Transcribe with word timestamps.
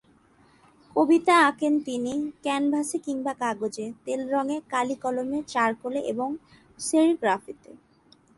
কবিতা 0.95 1.35
আঁকেন 1.47 1.73
তিনি, 1.79 2.13
ক্যানভাসে, 2.43 2.97
কিংবা 2.97 3.33
কাগজে, 3.33 3.85
তেলরঙে, 4.05 4.57
কালি-কলমে, 4.69 5.39
চারকোলে 5.47 5.99
এবং 6.03 6.29
সেরিগ্রাফিতে। 6.79 7.71